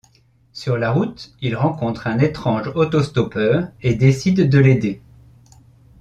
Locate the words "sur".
0.51-0.79